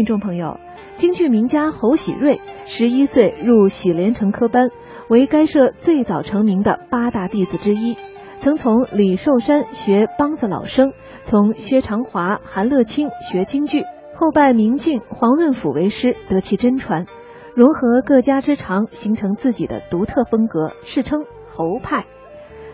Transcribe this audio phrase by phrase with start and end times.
[0.00, 0.58] 听众朋友，
[0.94, 4.70] 京剧名家侯喜瑞十一岁入喜连成科班，
[5.10, 7.98] 为该社最早成名的八大弟子之一，
[8.38, 13.82] 曾从李寿山学梆子老生，从薛长华、韩乐清学京剧，
[14.14, 17.04] 后拜明镜、黄润甫为师，得其真传，
[17.54, 22.06] 融合各家之长，形成自己的独特风格，世称侯派。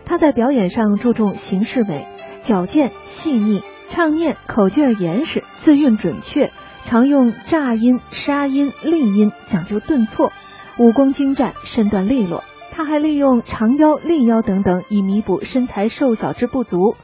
[0.05, 2.07] 他在表演上注重形式美、
[2.39, 6.51] 矫健细腻，唱念口劲儿严实，字韵准确，
[6.87, 10.31] 常用炸音、沙音、丽音，讲究顿挫，
[10.79, 12.45] 武功精湛，身段利落。
[12.71, 16.95] 他还利用长腰、立腰等等，以弥补身材瘦小之不足。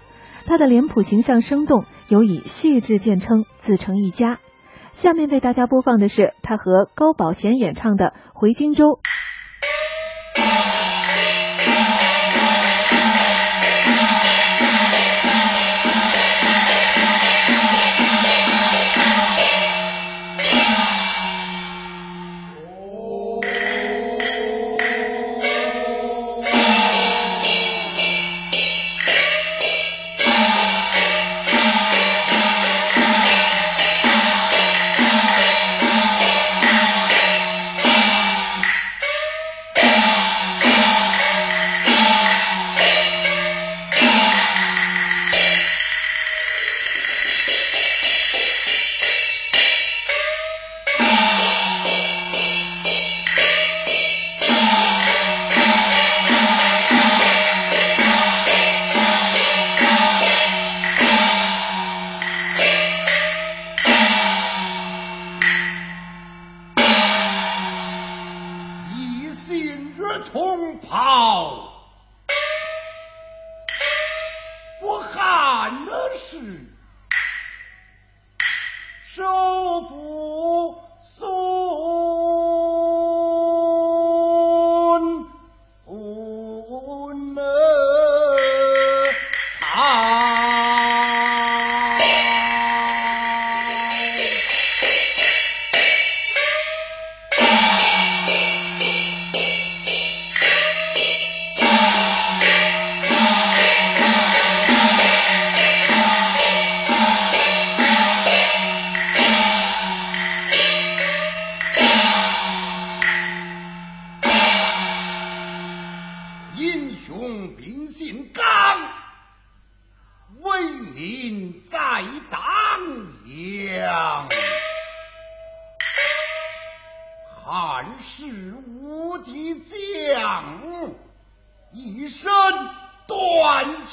[0.45, 4.40] 他的脸谱形象生动，尤以细致见称，自成一家。
[4.91, 8.85] 下面为大家播放的是他和高宝贤演唱的《回荆州》。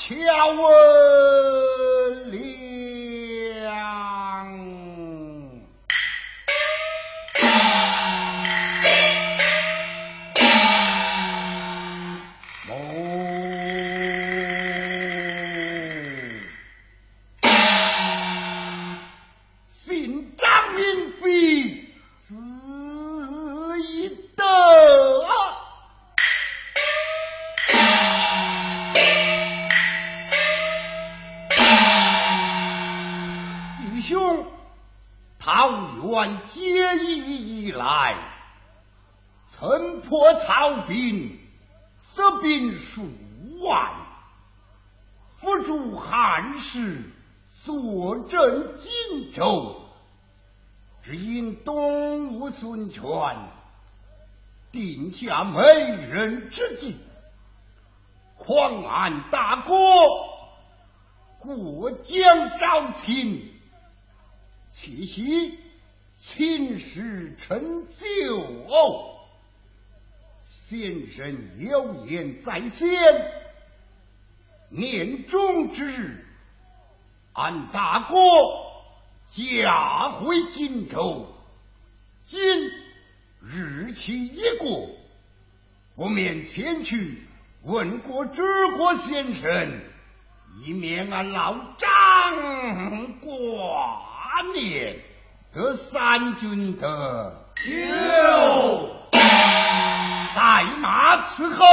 [0.09, 0.55] 断桥
[54.81, 56.97] 定下美人之计，
[58.39, 59.75] 狂安大哥，
[61.39, 63.53] 过江招亲，
[64.73, 65.59] 窃喜
[66.17, 69.11] 秦时成就。
[70.41, 72.89] 先生有言在先，
[74.71, 76.25] 年终之日，
[77.35, 78.17] 俺大哥
[79.27, 81.27] 驾回荆州。
[82.23, 82.41] 今
[83.43, 84.91] 日期已过，
[85.97, 87.27] 不免前去
[87.63, 88.43] 问过知
[88.77, 89.81] 国先生，
[90.63, 93.33] 以免俺老张挂
[94.55, 94.99] 念。
[95.53, 98.97] 得三军的有
[100.37, 101.65] 带马伺候。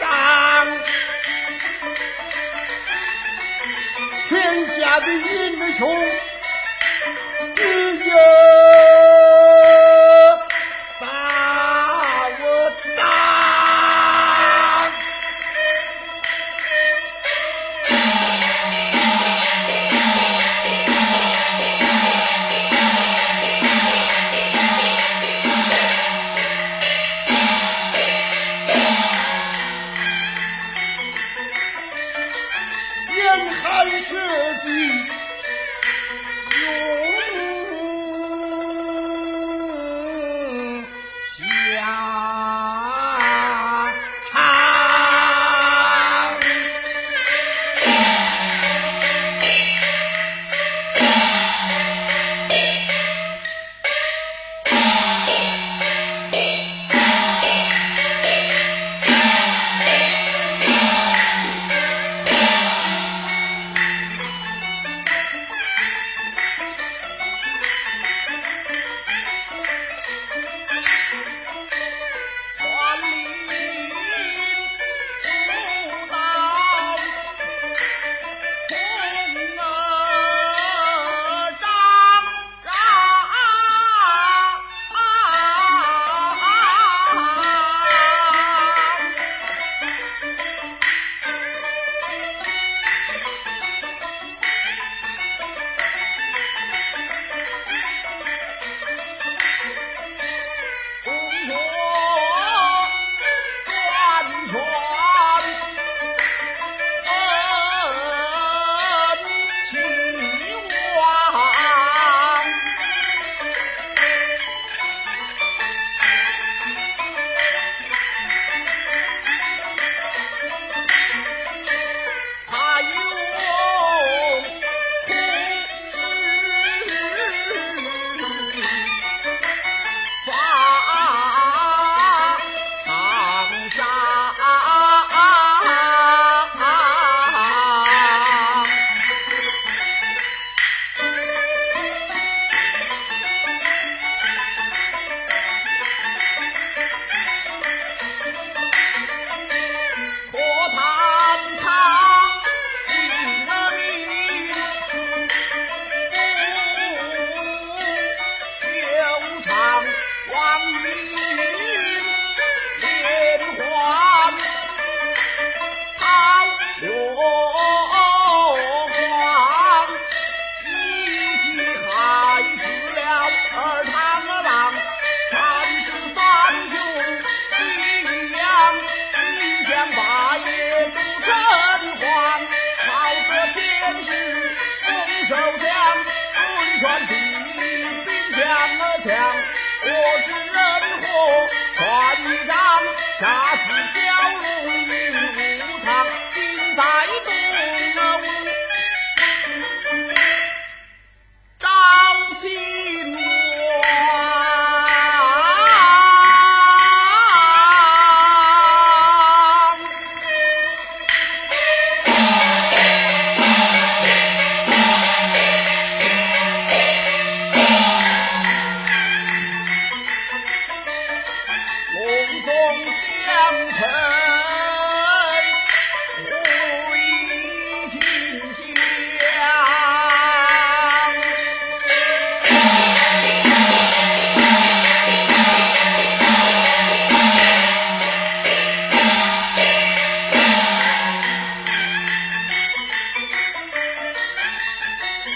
[0.00, 0.66] 当
[4.28, 5.88] 天下的英雄
[7.56, 7.64] 只
[8.06, 8.14] 有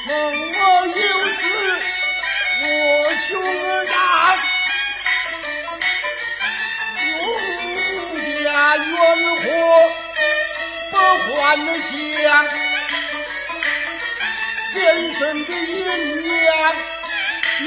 [0.04, 1.40] 从我幼时
[2.60, 2.66] 我
[3.14, 3.40] 兄
[3.86, 3.96] 长
[7.08, 7.18] 永
[8.44, 8.86] 嘉冤
[9.40, 9.42] 魂
[10.90, 10.94] 不
[11.36, 11.40] 还
[11.80, 11.88] 乡
[14.72, 14.74] 先
[15.14, 15.82] 生的银
[16.22, 16.44] 两
[17.60, 17.66] 也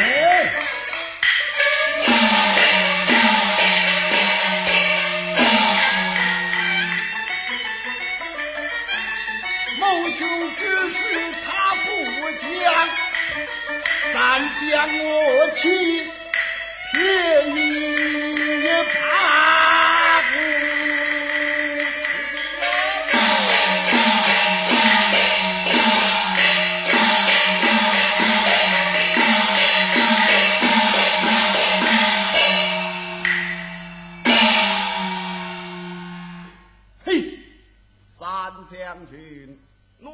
[38.91, 39.57] 将军
[39.99, 40.11] 怒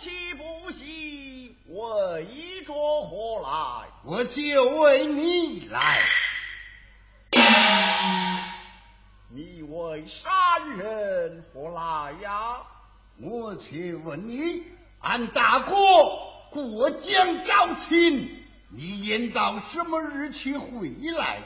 [0.00, 3.88] 气不息，为着何来？
[4.02, 6.00] 我就为你来。
[9.28, 12.64] 你为山人何来呀？
[13.20, 14.64] 我且问你，
[14.98, 15.76] 俺大哥
[16.50, 21.44] 过江招亲，你言到什么日期回来？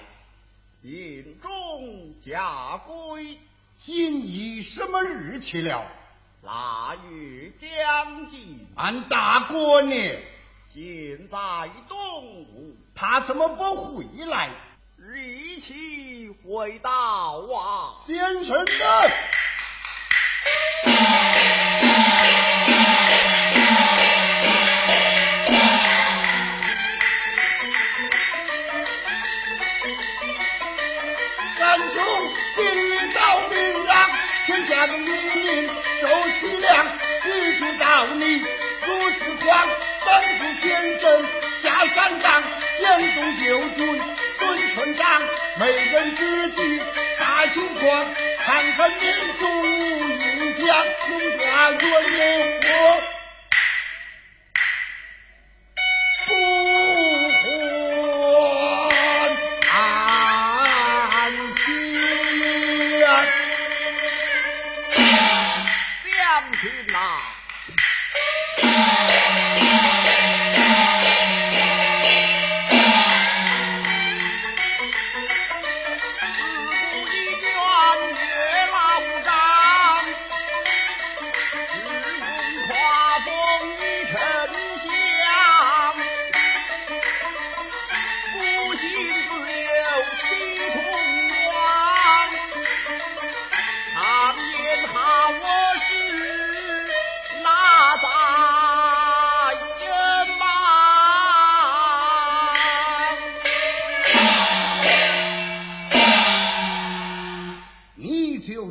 [0.80, 3.38] 印中驾归，
[3.76, 5.84] 今已什么日期了？
[6.42, 8.66] 腊月将近。
[8.74, 9.94] 俺大哥呢？
[10.72, 11.38] 现在
[11.88, 11.98] 东
[12.44, 14.50] 吴，他怎么不回来？
[14.96, 17.92] 日期回到啊！
[17.98, 18.68] 先生们？
[31.58, 32.02] 三兄
[32.56, 34.10] 今日到明让，
[34.46, 35.68] 天下的黎民
[36.40, 36.86] 受其粮，
[37.22, 39.68] 许去道你如此狂，
[40.06, 41.26] 本是天生
[41.62, 42.42] 下三丈，
[42.80, 44.00] 江东救军
[44.38, 45.22] 孙村长，
[45.58, 46.80] 美人知己
[47.18, 48.98] 大情况，看看民
[49.38, 51.80] 族影响，农家园
[52.16, 52.60] 内
[66.40, 67.20] 将军呐、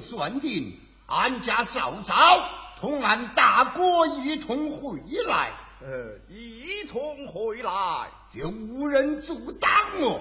[0.09, 2.49] 算定俺家嫂嫂
[2.81, 5.51] 同俺大哥一同回来，
[5.81, 10.19] 呃，一同回来，就无人阻挡我。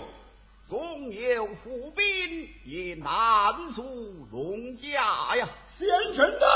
[0.68, 5.48] 纵有伏兵，也难阻龙家呀。
[5.66, 6.46] 先生呢？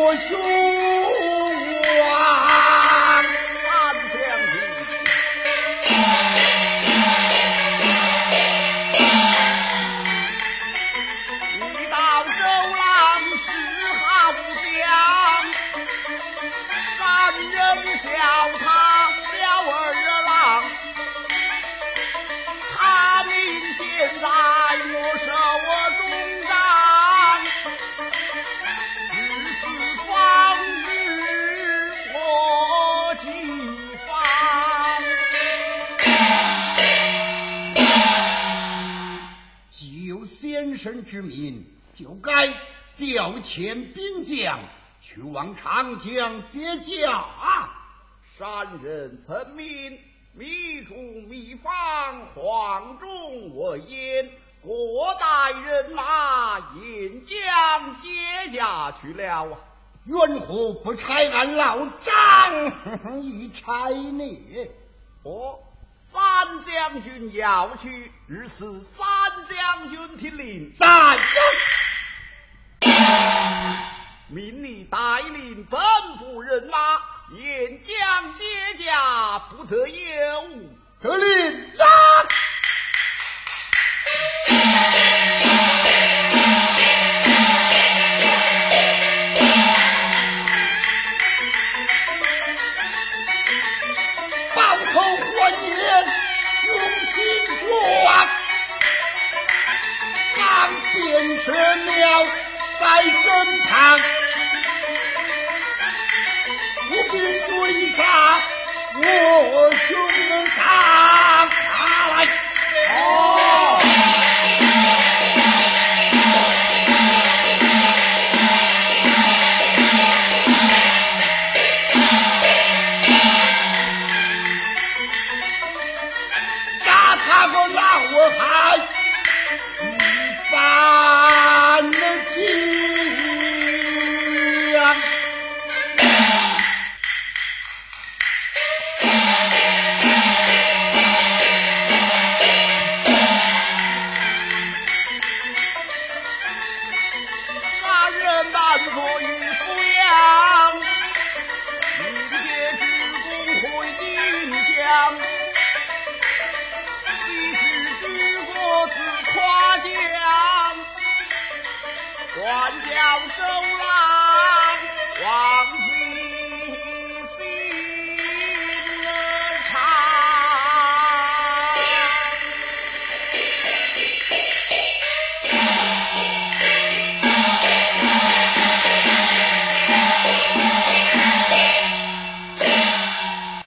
[0.00, 0.77] 我兄
[41.08, 42.48] 之民，就该
[42.96, 44.60] 调遣兵将
[45.00, 47.74] 去往长江接驾啊！
[48.36, 49.98] 山人曾命
[50.34, 51.72] 密主密方，
[52.34, 54.30] 黄忠我焉，
[54.62, 54.70] 各
[55.18, 59.58] 带人马引将接驾去了啊！
[60.04, 64.68] 冤何不拆俺老张 一拆呢？
[65.24, 65.58] 哦，
[66.10, 66.20] 三
[66.64, 69.06] 将军要去，于是三
[69.44, 71.18] 将军听令，在
[74.28, 74.98] 命你带
[75.30, 75.80] 领本
[76.18, 76.78] 部人马
[77.36, 78.44] 沿江接
[78.84, 80.78] 驾，不得有误。
[81.00, 81.86] 得令啦！